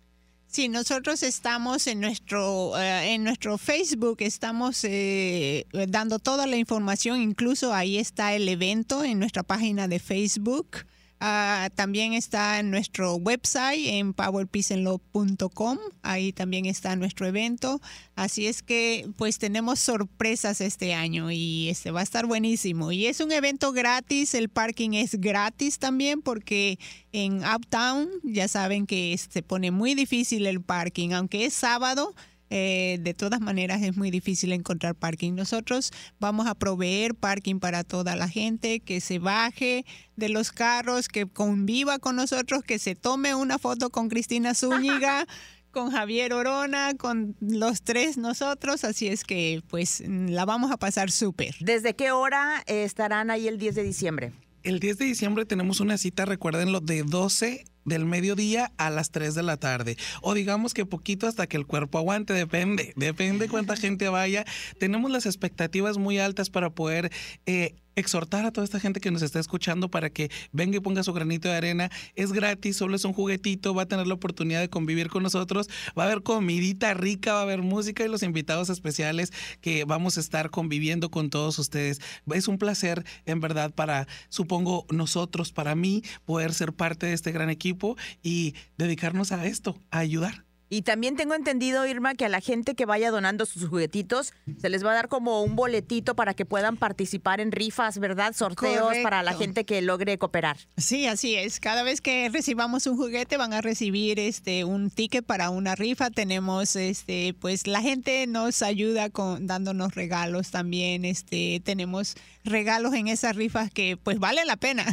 Sí, 0.55 0.69
nosotros 0.69 1.25
estamos 1.25 1.89
en 1.89 1.99
nuestro, 1.99 2.79
eh, 2.79 3.15
en 3.15 3.25
nuestro 3.25 3.59
Facebook, 3.59 4.19
estamos 4.21 4.85
eh, 4.85 5.67
dando 5.89 6.21
toda 6.21 6.47
la 6.47 6.55
información, 6.55 7.21
incluso 7.21 7.75
ahí 7.75 7.99
está 7.99 8.35
el 8.35 8.49
evento 8.49 9.03
en 9.03 9.19
nuestra 9.19 9.43
página 9.43 9.89
de 9.89 9.99
Facebook. 9.99 10.87
Ah, 11.21 11.71
también 11.75 12.13
está 12.13 12.59
en 12.61 12.71
nuestro 12.71 13.15
website 13.15 13.87
en 13.87 14.13
powerpeaceandlove.com. 14.13 15.79
Ahí 16.03 16.33
también 16.33 16.67
está 16.67 16.97
nuestro 16.97 17.27
evento. 17.27 17.81
Así 18.15 18.47
es 18.47 18.63
que 18.63 19.09
pues 19.17 19.39
tenemos 19.39 19.79
sorpresas 19.79 20.61
este 20.61 20.93
año 20.93 21.31
y 21.31 21.69
este 21.71 21.91
va 21.91 22.01
a 22.01 22.03
estar 22.03 22.27
buenísimo. 22.27 22.93
Y 22.93 23.07
es 23.07 23.21
un 23.21 23.33
evento 23.33 23.73
gratis, 23.73 24.35
el 24.35 24.49
parking 24.49 24.91
es 24.93 25.21
gratis 25.21 25.79
también 25.79 26.21
porque 26.21 26.79
en 27.13 27.43
Uptown 27.45 28.09
ya 28.23 28.49
saben 28.49 28.87
que 28.87 29.17
se 29.17 29.43
pone 29.43 29.71
muy 29.71 29.95
difícil 29.95 30.47
el 30.47 30.61
parking, 30.61 31.13
aunque 31.13 31.47
es 31.47 31.55
sábado 31.55 32.15
eh, 32.57 32.99
de 33.01 33.15
todas 33.15 33.41
maneras 33.41 33.83
es 33.83 33.97
muy 33.97 34.13
difícil 34.13 34.53
encontrar 34.53 34.95
parking. 34.95 35.33
Nosotros 35.33 35.91
vamos 36.21 36.47
a 36.47 36.55
proveer 36.55 37.17
parking 37.17 37.59
para 37.59 37.83
toda 37.83 38.15
la 38.15 38.29
gente 38.29 38.79
que 38.79 39.01
se 39.01 39.19
baje 39.19 39.85
de 40.15 40.29
los 40.29 40.53
carros, 40.53 41.09
que 41.09 41.27
conviva 41.27 41.99
con 41.99 42.15
nosotros, 42.15 42.63
que 42.63 42.79
se 42.79 42.95
tome 42.95 43.35
una 43.35 43.59
foto 43.59 43.91
con 43.91 44.09
Cristina 44.09 44.55
Zúñiga. 44.55 45.27
con 45.73 45.91
Javier 45.91 46.33
Orona, 46.33 46.95
con 46.97 47.35
los 47.41 47.83
tres 47.83 48.17
nosotros, 48.17 48.85
así 48.85 49.09
es 49.09 49.25
que 49.25 49.61
pues 49.67 50.05
la 50.07 50.45
vamos 50.45 50.71
a 50.71 50.77
pasar 50.77 51.11
súper. 51.11 51.57
¿Desde 51.59 51.97
qué 51.97 52.13
hora 52.13 52.63
estarán 52.69 53.33
ahí 53.33 53.49
el 53.49 53.59
10 53.59 53.75
de 53.75 53.83
diciembre? 53.83 54.33
El 54.63 54.79
10 54.79 54.99
de 54.99 55.05
diciembre 55.07 55.45
tenemos 55.45 55.81
una 55.81 55.99
cita, 55.99 56.27
recuérdenlo, 56.27 56.79
de 56.79 57.03
12 57.03 57.65
del 57.85 58.05
mediodía 58.05 58.73
a 58.77 58.91
las 58.91 59.11
3 59.11 59.35
de 59.35 59.43
la 59.43 59.57
tarde. 59.57 59.97
O 60.23 60.35
digamos 60.35 60.75
que 60.75 60.87
poquito 60.87 61.27
hasta 61.27 61.47
que 61.47 61.57
el 61.57 61.67
cuerpo 61.67 61.99
aguante, 61.99 62.33
depende, 62.33 62.93
depende 62.97 63.49
cuánta 63.49 63.77
gente 63.77 64.09
vaya. 64.09 64.45
Tenemos 64.79 65.11
las 65.11 65.27
expectativas 65.27 65.99
muy 65.99 66.19
altas 66.19 66.51
para 66.51 66.71
poder 66.71 67.11
eh, 67.47 67.75
exhortar 67.97 68.45
a 68.45 68.53
toda 68.53 68.65
esta 68.65 68.81
gente 68.81 69.01
que 69.01 69.11
nos 69.11 69.23
está 69.23 69.41
escuchando 69.41 69.91
para 69.91 70.11
que 70.11 70.31
venga 70.53 70.77
y 70.77 70.81
ponga 70.81 71.03
su 71.03 71.13
granito 71.13 71.49
de 71.49 71.57
arena. 71.57 71.91
Es 72.15 72.33
gratis, 72.33 72.77
solo 72.77 72.97
es 72.97 73.05
un 73.05 73.13
juguetito, 73.13 73.75
va 73.75 73.83
a 73.83 73.87
tener 73.87 74.07
la 74.07 74.15
oportunidad 74.15 74.61
de 74.61 74.71
convivir 74.71 75.09
con 75.09 75.23
nosotros, 75.23 75.69
va 75.99 76.05
a 76.05 76.07
haber 76.07 76.23
comidita 76.23 76.95
rica, 76.95 77.35
va 77.35 77.41
a 77.41 77.43
haber 77.43 77.63
música 77.63 78.05
y 78.05 78.09
los 78.09 78.23
invitados 78.23 78.71
especiales 78.71 79.33
que 79.61 79.85
vamos 79.85 80.17
a 80.17 80.21
estar 80.21 80.51
conviviendo 80.51 81.11
con 81.11 81.31
todos 81.31 81.59
ustedes. 81.59 82.01
Es 82.33 82.49
un 82.49 82.59
placer, 82.59 83.05
en 83.27 83.41
verdad, 83.41 83.73
para, 83.73 84.07
supongo, 84.29 84.87
nosotros, 84.91 85.53
para 85.53 85.75
mí, 85.75 86.03
poder 86.25 86.53
ser 86.55 86.73
parte 86.73 87.07
de 87.07 87.13
este 87.13 87.33
gran 87.33 87.51
equipo 87.51 87.97
y 88.23 88.55
dedicarnos 88.77 89.33
a 89.33 89.47
esto, 89.47 89.79
a 89.91 89.99
ayudar. 89.99 90.45
Y 90.71 90.83
también 90.83 91.17
tengo 91.17 91.35
entendido, 91.35 91.87
Irma, 91.87 92.15
que 92.15 92.25
a 92.25 92.29
la 92.29 92.41
gente 92.41 92.75
que 92.75 92.87
vaya 92.87 93.11
donando 93.11 93.47
sus 93.47 93.69
juguetitos 93.69 94.33
se 94.61 94.69
les 94.69 94.85
va 94.85 94.93
a 94.93 94.95
dar 94.95 95.09
como 95.09 95.43
un 95.43 95.57
boletito 95.57 96.17
para 96.17 96.35
que 96.35 96.45
puedan 96.45 96.77
participar 96.77 97.41
en 97.41 97.53
rifas, 97.53 97.99
¿verdad? 97.99 98.35
Sorteos 98.35 98.97
para 99.03 99.23
la 99.23 99.35
gente 99.35 99.65
que 99.65 99.83
logre 99.83 100.19
cooperar. 100.19 100.57
Sí, 100.77 101.07
así 101.07 101.35
es. 101.37 101.61
Cada 101.61 101.83
vez 101.83 102.01
que 102.01 102.29
recibamos 102.31 102.87
un 102.87 102.97
juguete 102.97 103.37
van 103.37 103.53
a 103.53 103.61
recibir 103.61 104.19
este 104.19 104.65
un 104.65 104.91
ticket 104.91 105.25
para 105.25 105.51
una 105.51 105.75
rifa. 105.75 106.11
Tenemos 106.11 106.77
este 106.77 107.35
pues 107.39 107.67
la 107.67 107.83
gente 107.83 108.27
nos 108.27 108.63
ayuda 108.63 109.11
con 109.11 109.47
dándonos 109.47 109.95
regalos 109.95 110.51
también. 110.51 111.05
Este 111.05 111.61
tenemos 111.65 112.17
regalos 112.45 112.95
en 112.95 113.09
esas 113.09 113.37
rifas 113.37 113.71
que 113.71 113.97
pues 113.97 114.19
vale 114.19 114.45
la 114.45 114.57
pena. 114.57 114.85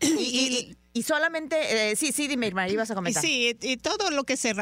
y, 0.00 0.08
y 0.08 0.76
solamente, 1.02 1.90
eh, 1.90 1.96
sí, 1.96 2.12
sí, 2.12 2.26
dime, 2.26 2.48
Irma, 2.48 2.68
ibas 2.68 2.90
a 2.90 2.94
comentar. 2.94 3.22
Sí, 3.22 3.56
y 3.60 3.76
todo 3.76 4.10
lo 4.10 4.24
que 4.24 4.36
se, 4.36 4.54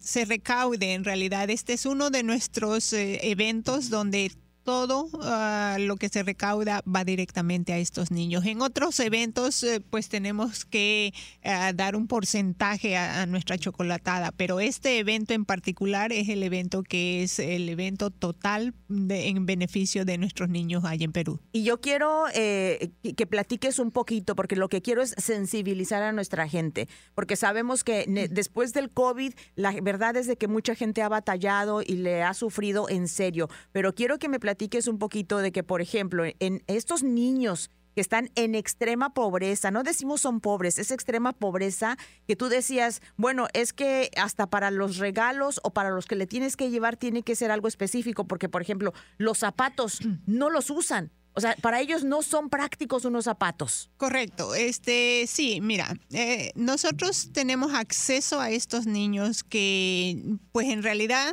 se 0.00 0.24
recaude, 0.24 0.94
en 0.94 1.04
realidad, 1.04 1.48
este 1.50 1.72
es 1.74 1.86
uno 1.86 2.10
de 2.10 2.22
nuestros 2.22 2.92
eh, 2.92 3.20
eventos 3.22 3.88
donde 3.88 4.32
todo 4.68 5.08
ah, 5.22 5.78
lo 5.80 5.96
que 5.96 6.10
se 6.10 6.22
recauda 6.22 6.82
va 6.84 7.02
directamente 7.02 7.72
a 7.72 7.78
estos 7.78 8.10
niños. 8.10 8.44
En 8.44 8.60
otros 8.60 9.00
eventos, 9.00 9.62
eh, 9.62 9.80
pues 9.80 10.10
tenemos 10.10 10.66
que 10.66 11.14
ah, 11.42 11.72
dar 11.74 11.96
un 11.96 12.06
porcentaje 12.06 12.94
a, 12.94 13.24
nuestra 13.24 13.56
chocolatada, 13.56 14.30
pero 14.30 14.60
este 14.60 14.98
evento 14.98 15.32
en 15.32 15.46
particular 15.46 16.12
es 16.12 16.28
el 16.28 16.42
evento 16.42 16.82
que 16.82 17.22
es 17.22 17.38
el 17.38 17.66
evento 17.70 18.10
total 18.10 18.74
en 18.90 19.46
beneficio 19.46 20.04
de 20.04 20.18
nuestros 20.18 20.50
niños 20.50 20.84
allá 20.84 21.06
en 21.06 21.12
Perú. 21.12 21.40
Y 21.50 21.62
yo 21.62 21.80
quiero 21.80 22.26
eh, 22.34 22.90
que 23.16 23.26
platiques 23.26 23.78
un 23.78 23.90
poquito, 23.90 24.36
porque 24.36 24.54
lo 24.54 24.68
que 24.68 24.82
quiero 24.82 25.00
es 25.00 25.14
sensibilizar 25.16 26.02
a 26.02 26.12
nuestra 26.12 26.46
gente, 26.46 26.88
porque 27.14 27.36
sabemos 27.36 27.84
que 27.84 28.04
después 28.30 28.74
del 28.74 28.90
COVID, 28.90 29.32
la 29.54 29.72
verdad 29.80 30.14
es 30.16 30.26
de 30.26 30.36
que 30.36 30.46
mucha 30.46 30.74
gente 30.74 31.00
ha 31.00 31.08
batallado 31.08 31.80
y 31.80 31.94
le 31.94 32.22
ha 32.22 32.34
sufrido 32.34 32.90
en 32.90 33.08
serio, 33.08 33.48
pero 33.72 33.94
quiero 33.94 34.18
que 34.18 34.28
me 34.28 34.38
platiques 34.38 34.57
platiques 34.58 34.88
un 34.88 34.98
poquito 34.98 35.38
de 35.38 35.52
que, 35.52 35.62
por 35.62 35.80
ejemplo, 35.80 36.24
en 36.40 36.64
estos 36.66 37.04
niños 37.04 37.70
que 37.94 38.00
están 38.00 38.28
en 38.34 38.56
extrema 38.56 39.14
pobreza, 39.14 39.70
no 39.70 39.84
decimos 39.84 40.20
son 40.20 40.40
pobres, 40.40 40.80
es 40.80 40.90
extrema 40.90 41.32
pobreza 41.32 41.96
que 42.26 42.34
tú 42.34 42.48
decías, 42.48 43.00
bueno, 43.16 43.46
es 43.52 43.72
que 43.72 44.10
hasta 44.16 44.48
para 44.48 44.72
los 44.72 44.96
regalos 44.96 45.60
o 45.62 45.72
para 45.72 45.90
los 45.90 46.06
que 46.06 46.16
le 46.16 46.26
tienes 46.26 46.56
que 46.56 46.70
llevar 46.70 46.96
tiene 46.96 47.22
que 47.22 47.36
ser 47.36 47.52
algo 47.52 47.68
específico, 47.68 48.24
porque 48.26 48.48
por 48.48 48.60
ejemplo, 48.60 48.92
los 49.16 49.38
zapatos 49.38 50.00
no 50.26 50.50
los 50.50 50.70
usan. 50.70 51.12
O 51.34 51.40
sea, 51.40 51.54
para 51.62 51.80
ellos 51.80 52.02
no 52.02 52.22
son 52.22 52.50
prácticos 52.50 53.04
unos 53.04 53.26
zapatos. 53.26 53.90
Correcto. 53.96 54.56
Este, 54.56 55.24
sí, 55.28 55.60
mira, 55.60 55.96
eh, 56.10 56.50
nosotros 56.56 57.30
tenemos 57.32 57.74
acceso 57.74 58.40
a 58.40 58.50
estos 58.50 58.86
niños 58.86 59.44
que, 59.44 60.20
pues 60.50 60.68
en 60.68 60.82
realidad, 60.82 61.30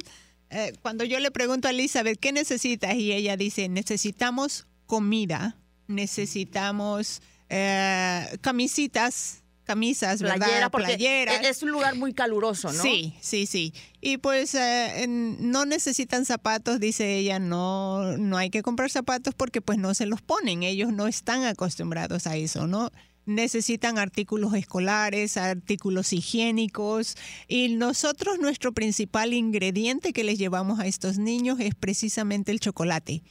eh, 0.56 0.74
cuando 0.82 1.04
yo 1.04 1.20
le 1.20 1.32
pregunto 1.32 1.68
a 1.68 1.72
Elizabeth, 1.72 2.18
¿qué 2.18 2.32
necesitas? 2.32 2.96
Y 2.96 3.12
ella 3.12 3.36
dice, 3.36 3.68
necesitamos 3.68 4.68
comida, 4.86 5.58
necesitamos 5.88 7.22
eh, 7.50 8.26
camisitas, 8.40 9.44
camisas, 9.66 10.22
¿verdad? 10.22 10.72
Playera, 10.72 11.36
Es 11.42 11.62
un 11.62 11.72
lugar 11.72 11.96
muy 11.96 12.14
caluroso, 12.14 12.72
¿no? 12.72 12.82
Sí, 12.82 13.16
sí, 13.20 13.46
sí. 13.48 13.74
Y 14.00 14.18
pues 14.18 14.56
eh, 14.56 15.06
no 15.10 15.66
necesitan 15.66 16.24
zapatos, 16.24 16.80
dice 16.80 17.18
ella, 17.18 17.38
no, 17.40 18.16
no 18.18 18.38
hay 18.38 18.50
que 18.50 18.64
comprar 18.64 18.90
zapatos 18.90 19.34
porque 19.36 19.60
pues 19.60 19.78
no 19.78 19.94
se 19.94 20.06
los 20.06 20.22
ponen, 20.22 20.64
ellos 20.64 20.94
no 20.94 21.08
están 21.08 21.44
acostumbrados 21.44 22.28
a 22.28 22.38
eso, 22.38 22.66
¿no? 22.66 22.92
Necesitan 23.26 23.98
artículos 23.98 24.54
escolares, 24.54 25.38
artículos 25.38 26.14
higiénicos 26.14 27.16
y 27.48 27.70
nosotros 27.70 28.40
nuestro 28.40 28.74
principal 28.74 29.34
ingrediente 29.34 30.14
que 30.14 30.24
les 30.24 30.38
llevamos 30.38 30.80
a 30.80 30.88
estos 30.88 31.18
niños 31.18 31.60
es 31.60 31.76
precisamente 31.76 32.52
el 32.52 32.60
chocolate 32.60 33.24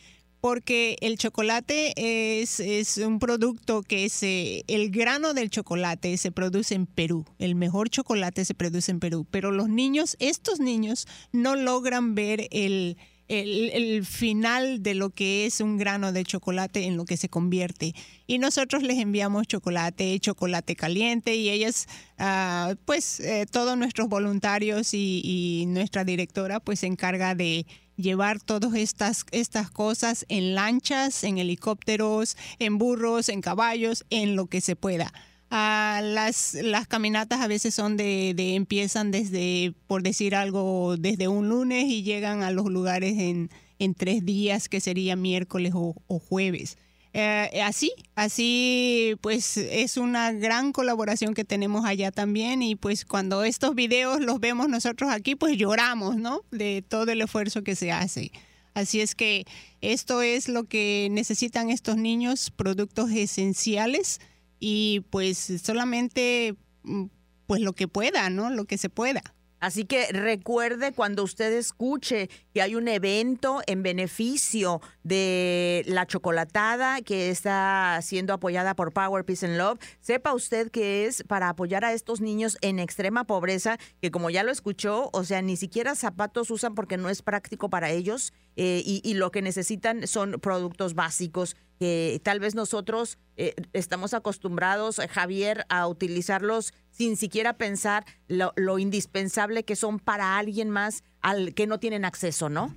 porque 0.45 0.99
el 1.01 1.17
chocolate 1.17 1.95
es, 1.97 2.61
es 2.61 2.99
un 2.99 3.19
producto 3.19 3.83
que 3.83 4.05
es 4.05 4.19
el 4.23 4.91
grano 4.91 5.33
del 5.33 5.49
chocolate 5.49 6.19
se 6.19 6.33
produce 6.33 6.75
en 6.75 6.85
Perú, 6.85 7.25
el 7.39 7.55
mejor 7.55 7.89
chocolate 7.89 8.45
se 8.45 8.53
produce 8.53 8.91
en 8.91 9.01
Perú, 9.01 9.27
pero 9.31 9.53
los 9.53 9.71
niños, 9.71 10.19
estos 10.19 10.61
niños 10.61 11.07
no 11.33 11.57
logran 11.57 12.15
ver 12.15 12.47
el, 12.51 12.99
el, 13.29 14.05
final 14.05 14.83
de 14.83 14.95
lo 14.95 15.11
que 15.11 15.47
es 15.47 15.61
un 15.61 15.79
grano 15.79 16.13
de 16.13 16.25
chocolate 16.25 16.85
en 16.85 16.97
lo 16.97 17.05
que 17.05 17.17
se 17.17 17.29
convierte. 17.29 17.95
Y 18.27 18.39
nosotros 18.39 18.83
les 18.83 18.99
enviamos 18.99 19.47
chocolate, 19.47 20.19
chocolate 20.21 20.77
caliente 20.77 21.37
y 21.37 21.51
ellas, 21.51 21.87
ah, 22.19 22.75
pues 22.85 23.21
eh, 23.21 23.47
todos 23.51 23.77
nuestros 23.77 24.09
voluntarios 24.09 24.95
y, 24.95 25.65
nuestra 25.69 26.05
directora 26.05 26.61
pues 26.61 26.81
se 26.81 26.87
encarga 26.87 27.35
de 27.35 27.67
llevar 27.97 28.41
todas 28.41 28.75
estas, 28.75 29.25
estas 29.31 29.71
cosas 29.71 30.27
en 30.29 30.55
lanchas, 30.55 31.25
en 31.25 31.39
helicópteros, 31.39 32.37
en 32.59 32.79
burros, 32.79 33.29
en 33.29 33.41
caballos, 33.41 34.05
en 34.11 34.37
lo 34.37 34.47
que 34.47 34.61
se 34.61 34.77
pueda 34.77 35.13
las, 35.51 36.55
las 36.55 36.87
caminatas 36.89 37.41
a 37.41 37.47
veces 37.47 37.75
son 37.75 37.97
de, 37.97 38.35
de, 38.35 38.55
empiezan 38.55 39.11
desde, 39.11 39.73
por 39.87 40.03
decir 40.03 40.35
algo, 40.35 40.97
desde 40.97 41.29
un 41.29 41.49
lunes 41.49 41.85
y 41.85 42.03
llegan 42.03 42.43
a 42.43 42.51
los 42.51 42.67
lugares 42.67 43.19
en, 43.19 43.51
en 43.79 43.95
tres 43.95 44.25
días, 44.25 44.69
que 44.69 44.81
sería 44.81 45.17
miércoles 45.17 45.73
o, 45.75 45.95
jueves. 46.29 46.79
Eh, 47.17 47.63
así, 47.63 47.93
así 48.17 49.15
pues 49.21 49.57
es 49.57 49.97
una 49.97 50.33
gran 50.33 50.73
colaboración 50.73 51.33
que 51.33 51.45
tenemos 51.45 51.85
allá 51.85 52.11
también 52.11 52.61
y 52.61 52.75
pues 52.75 53.05
cuando 53.05 53.45
estos 53.45 53.77
videos 53.77 54.21
los 54.21 54.41
vemos 54.41 54.69
nosotros 54.69 55.11
aquí 55.13 55.37
pues 55.37 55.57
lloramos, 55.57 56.17
¿no? 56.17 56.41
De 56.51 56.83
todo 56.83 57.13
el 57.13 57.21
esfuerzo 57.21 57.63
que 57.63 57.77
se 57.77 57.93
hace. 57.93 58.33
Así 58.75 59.01
es 59.01 59.15
que 59.15 59.45
esto 59.81 60.23
es 60.23 60.49
lo 60.49 60.65
que 60.65 61.07
necesitan 61.13 61.71
estos 61.71 61.97
niños, 61.97 62.51
productos 62.51 63.13
esenciales 63.13 64.21
y 64.67 65.01
pues 65.11 65.61
solamente 65.63 66.57
mm, 66.85 67.05
pues 67.47 67.61
lo 67.61 67.75
que 67.75 67.87
pueda, 67.87 68.31
¿no? 68.31 68.49
Lo 68.49 68.65
que 68.65 68.79
se 68.79 68.89
pueda. 68.89 69.21
Así 69.61 69.85
que 69.85 70.09
recuerde 70.13 70.93
cuando 70.93 71.23
usted 71.23 71.53
escuche 71.53 72.29
que 72.53 72.63
hay 72.63 72.75
un 72.75 72.89
evento 72.89 73.61
en 73.67 73.83
beneficio 73.83 74.81
de 75.03 75.85
la 75.87 76.07
chocolatada 76.07 77.03
que 77.03 77.31
está 77.31 77.99
siendo 78.03 78.33
apoyada 78.33 78.75
por 78.75 78.93
Power, 78.93 79.25
Peace 79.25 79.47
and 79.47 79.57
Love, 79.57 79.79
sepa 80.01 80.35
usted 80.35 80.71
que 80.71 81.07
es 81.07 81.25
para 81.25 81.51
apoyar 81.51 81.85
a 81.85 81.93
estos 81.93 82.21
niños 82.23 82.57
en 82.61 82.79
extrema 82.79 83.25
pobreza, 83.25 83.79
que 84.01 84.11
como 84.11 84.29
ya 84.31 84.45
lo 84.45 84.53
escuchó, 84.53 85.11
o 85.13 85.25
sea, 85.25 85.41
ni 85.43 85.57
siquiera 85.57 85.95
zapatos 85.95 86.51
usan 86.51 86.75
porque 86.75 86.97
no 86.97 87.09
es 87.11 87.23
práctico 87.23 87.71
para 87.71 87.91
ellos 87.91 88.33
eh, 88.57 88.83
y, 88.85 89.15
lo 89.15 89.31
que 89.31 89.43
necesitan 89.43 90.07
son 90.07 90.33
productos 90.41 90.95
básicos 90.95 91.57
que 91.79 92.21
tal 92.23 92.41
vez 92.41 92.55
nosotros 92.55 93.19
eh, 93.37 93.55
estamos 93.73 94.15
acostumbrados, 94.15 95.01
Javier, 95.11 95.67
a 95.69 95.87
utilizarlos 95.87 96.73
sin 96.91 97.17
siquiera 97.17 97.55
pensar 97.55 98.05
lo, 98.29 98.53
indispensable 98.79 99.65
que 99.65 99.77
son 99.77 99.99
para 99.99 100.39
alguien 100.39 100.71
más 100.71 101.03
al 101.21 101.55
que 101.55 101.67
no 101.67 101.79
tienen 101.79 102.05
acceso, 102.05 102.49
¿no? 102.49 102.75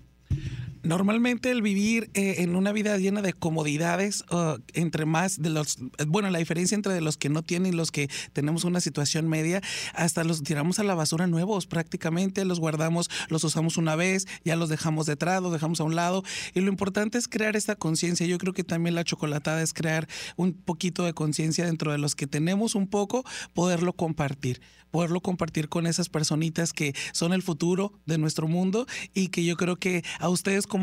Normalmente 0.88 1.52
el 1.52 1.62
vivir 1.62 2.10
eh, 2.14 2.36
en 2.38 2.56
una 2.56 2.72
vida 2.72 2.98
llena 2.98 3.22
de 3.22 3.34
comodidades, 3.34 4.24
uh, 4.32 4.58
entre 4.74 5.06
más 5.06 5.42
de 5.42 5.50
los, 5.50 5.80
bueno, 6.08 6.30
la 6.30 6.40
diferencia 6.40 6.76
entre 6.76 7.02
los 7.02 7.18
que 7.18 7.28
no 7.28 7.44
tienen 7.44 7.74
y 7.74 7.76
los 7.76 7.92
que 7.92 8.10
tenemos 8.32 8.64
una 8.64 8.80
situación 8.80 9.28
media, 9.28 9.62
hasta 9.94 10.24
los 10.24 10.44
tiramos 10.44 10.80
a 10.80 10.86
la 10.86 10.96
basura 10.96 11.28
nuevos 11.28 11.68
prácticamente, 11.68 12.46
los 12.46 12.62
guardamos, 12.62 13.10
los 13.28 13.44
usamos 13.44 13.76
una 13.76 13.98
vez, 13.98 14.28
ya 14.46 14.56
los 14.56 14.70
dejamos 14.70 15.08
detrás, 15.08 15.42
los 15.42 15.52
dejamos 15.52 15.82
a 15.82 15.84
un 15.84 15.96
lado. 15.96 16.24
Y 16.54 16.62
lo 16.62 16.70
importante 16.70 17.18
es 17.18 17.28
crear 17.28 17.58
esta 17.58 17.76
conciencia. 17.76 18.26
Yo 18.26 18.38
creo 18.38 18.54
que 18.54 18.64
también 18.64 18.96
la 18.96 19.04
chocolatada 19.04 19.62
es 19.62 19.74
crear 19.74 20.08
un 20.38 20.54
poquito 20.54 21.04
de 21.04 21.14
conciencia 21.14 21.66
dentro 21.66 21.92
de 21.92 21.98
los 21.98 22.16
que 22.16 22.28
tenemos 22.28 22.76
un 22.76 22.88
poco, 22.88 23.26
poderlo 23.54 23.92
compartir 23.92 24.62
poderlo 24.92 25.22
compartir 25.22 25.70
con 25.70 25.86
esas 25.86 26.10
personitas 26.10 26.74
que 26.74 26.94
son 27.12 27.34
el 27.34 27.44
futuro 27.44 27.94
de 28.06 28.18
nuestro 28.18 28.48
mundo 28.48 28.88
y 29.14 29.28
que 29.28 29.44
yo 29.44 29.58
creo 29.58 29.76
que 29.76 30.04
a 30.20 30.30
ustedes 30.30 30.66
como, 30.66 30.77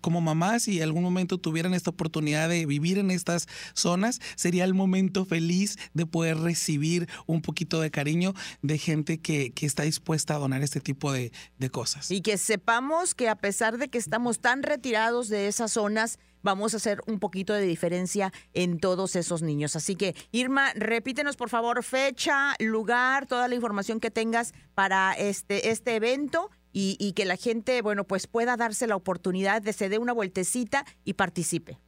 como 0.00 0.20
mamás, 0.20 0.62
si 0.64 0.80
algún 0.80 1.02
momento 1.02 1.38
tuvieran 1.38 1.74
esta 1.74 1.90
oportunidad 1.90 2.48
de 2.48 2.66
vivir 2.66 2.98
en 2.98 3.10
estas 3.10 3.48
zonas, 3.74 4.20
sería 4.36 4.64
el 4.64 4.74
momento 4.74 5.24
feliz 5.24 5.78
de 5.94 6.06
poder 6.06 6.38
recibir 6.38 7.08
un 7.26 7.42
poquito 7.42 7.80
de 7.80 7.90
cariño 7.90 8.34
de 8.62 8.78
gente 8.78 9.18
que, 9.18 9.52
que 9.52 9.66
está 9.66 9.82
dispuesta 9.84 10.34
a 10.34 10.38
donar 10.38 10.62
este 10.62 10.80
tipo 10.80 11.12
de, 11.12 11.32
de 11.58 11.70
cosas. 11.70 12.10
Y 12.10 12.22
que 12.22 12.38
sepamos 12.38 13.14
que 13.14 13.28
a 13.28 13.36
pesar 13.36 13.78
de 13.78 13.88
que 13.88 13.98
estamos 13.98 14.40
tan 14.40 14.62
retirados 14.62 15.28
de 15.28 15.48
esas 15.48 15.72
zonas, 15.72 16.18
vamos 16.42 16.74
a 16.74 16.76
hacer 16.76 17.00
un 17.06 17.18
poquito 17.18 17.52
de 17.52 17.62
diferencia 17.62 18.32
en 18.52 18.78
todos 18.78 19.16
esos 19.16 19.42
niños. 19.42 19.76
Así 19.76 19.96
que, 19.96 20.14
Irma, 20.32 20.72
repítenos 20.74 21.36
por 21.36 21.48
favor 21.48 21.82
fecha, 21.82 22.54
lugar, 22.58 23.26
toda 23.26 23.48
la 23.48 23.54
información 23.54 24.00
que 24.00 24.10
tengas 24.10 24.52
para 24.74 25.12
este, 25.12 25.70
este 25.70 25.96
evento 25.96 26.50
y, 26.72 26.96
y 26.98 27.12
que 27.12 27.24
la 27.24 27.36
gente, 27.36 27.82
bueno, 27.82 28.04
pues 28.04 28.26
pueda 28.26 28.56
darse 28.56 28.86
la 28.86 28.96
oportunidad 28.96 29.62
de 29.62 29.72
se 29.72 29.88
dé 29.88 29.98
una 29.98 30.12
vueltecita 30.12 30.84
y 31.04 31.14
participe. 31.14 31.78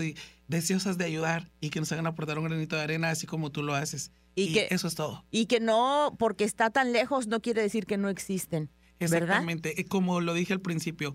deseosas 0.48 0.98
de 0.98 1.04
ayudar 1.04 1.50
y 1.60 1.70
que 1.70 1.80
nos 1.80 1.90
hagan 1.92 2.06
aportar 2.06 2.38
un 2.38 2.44
granito 2.44 2.76
de 2.76 2.82
arena 2.82 3.10
así 3.10 3.26
como 3.26 3.50
tú 3.50 3.62
lo 3.62 3.74
haces. 3.74 4.10
Y, 4.36 4.52
que, 4.52 4.68
eso 4.70 4.88
es 4.88 4.94
todo. 4.94 5.24
Y 5.30 5.46
que 5.46 5.60
no, 5.60 6.16
porque 6.18 6.44
está 6.44 6.70
tan 6.70 6.92
lejos, 6.92 7.28
no 7.28 7.40
quiere 7.40 7.62
decir 7.62 7.86
que 7.86 7.96
no 7.96 8.08
existen. 8.08 8.70
Exactamente, 9.00 9.80
eh, 9.80 9.84
como 9.84 10.20
lo 10.20 10.34
dije 10.34 10.52
al 10.52 10.60
principio, 10.60 11.14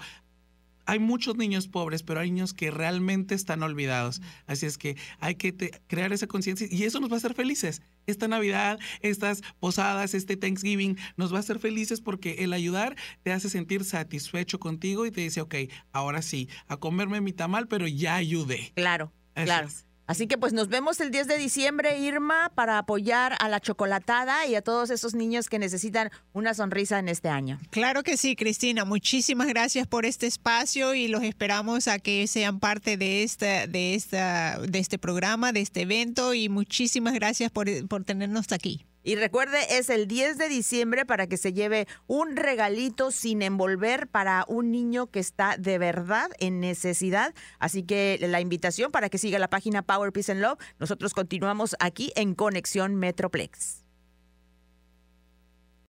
hay 0.89 0.98
muchos 0.98 1.38
niños 1.38 1.68
pobres, 1.68 2.02
pero 2.02 2.20
hay 2.20 2.32
niños 2.32 2.54
que 2.54 2.72
realmente 2.72 3.36
están 3.36 3.62
olvidados. 3.62 4.24
Así 4.48 4.65
es 4.65 4.80
que 4.80 4.98
hay 5.20 5.36
que 5.36 5.54
crear 5.86 6.12
esa 6.13 6.26
conciencia 6.26 6.68
y 6.70 6.84
eso 6.84 7.00
nos 7.00 7.12
va 7.12 7.15
a 7.15 7.18
hacer 7.18 7.36
felices. 7.36 7.84
Esta 8.08 8.28
Navidad, 8.28 8.80
estas 9.02 9.44
posadas, 9.60 10.15
este 10.15 10.36
Thanksgiving, 10.36 10.98
nos 11.15 11.32
va 11.32 11.38
a 11.38 11.42
hacer 11.42 11.60
felices 11.60 12.02
porque 12.02 12.38
el 12.39 12.54
ayudar 12.54 12.96
te 13.22 13.32
hace 13.32 13.50
sentir 13.50 13.84
satisfecho 13.84 14.60
contigo 14.60 15.06
y 15.06 15.12
te 15.12 15.22
dice, 15.22 15.42
ok, 15.42 15.56
ahora 15.92 16.24
sí, 16.24 16.50
a 16.68 16.78
comerme 16.78 17.22
mi 17.22 17.34
tamal, 17.34 17.68
pero 17.68 17.88
ya 17.88 18.15
ayudé. 18.15 18.72
Claro, 18.74 19.12
claro. 19.36 19.70
Así 20.10 20.26
que 20.26 20.39
pues 20.39 20.54
nos 20.54 20.69
vemos 20.69 21.00
el 21.02 21.12
10 21.12 21.28
de 21.28 21.38
diciembre, 21.38 22.00
Irma, 22.00 22.52
para 22.56 22.80
apoyar 22.80 23.36
a 23.39 23.48
la 23.48 23.60
chocolatada 23.60 24.48
y 24.48 24.56
a 24.56 24.63
todos 24.63 24.89
esos 24.89 25.13
niños 25.13 25.50
que 25.50 25.60
necesitan 25.60 26.10
una 26.34 26.56
sonrisa 26.56 26.98
en 26.98 27.10
este 27.10 27.30
año. 27.30 27.60
Claro 27.69 28.02
que 28.02 28.17
sí, 28.17 28.36
Cristina. 28.36 28.86
Muchísimas 28.86 29.48
gracias 29.50 29.86
por 29.86 30.08
este 30.08 30.26
espacio 30.26 30.95
y 30.95 31.10
los 31.10 31.22
esperamos 31.22 31.88
a 31.88 32.00
que 32.00 32.26
sean 32.26 32.60
parte 32.60 32.98
de 32.98 33.22
esta, 33.22 33.67
de 33.67 33.93
esta, 33.93 34.58
de 34.58 34.80
este 34.80 34.98
programa, 34.98 35.52
de 35.52 35.62
este 35.62 35.82
evento 35.82 36.34
y 36.34 36.50
muchísimas 36.50 37.13
gracias 37.13 37.52
por, 37.52 37.67
por 37.88 38.04
tenernos 38.04 38.52
aquí. 38.52 38.88
Y 39.04 39.16
recuerde, 39.16 39.58
es 39.78 39.90
el 39.90 40.08
10 40.08 40.38
de 40.38 40.50
diciembre 40.50 41.06
para 41.06 41.28
que 41.28 41.38
se 41.38 41.54
lleve 41.54 41.88
un 42.08 42.36
regalito 42.36 43.12
sin 43.12 43.42
envolver 43.42 44.08
para 44.08 44.46
un 44.48 44.72
niño 44.72 45.08
que 45.08 45.20
está 45.20 45.56
de 45.58 45.78
verdad 45.78 46.30
en 46.40 46.60
necesidad. 46.60 47.34
Así 47.60 47.84
que 47.84 48.18
la 48.22 48.42
invitación 48.42 48.92
para 48.92 49.10
que 49.10 49.18
siga 49.18 49.40
la 49.40 49.50
página 49.50 49.82
Power 49.84 50.12
Peace 50.12 50.32
and 50.32 50.42
Love. 50.42 50.60
Nosotros 50.80 51.14
continuamos 51.14 51.76
aquí 51.80 52.12
en 52.16 52.36
Conexión 52.36 52.96
Metroplex. 52.96 53.79